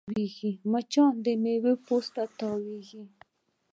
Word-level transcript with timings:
مچان 0.71 1.11
د 1.25 1.27
میوې 1.43 1.73
پوست 1.85 2.11
ته 2.15 2.23
تاوېږي 2.37 3.03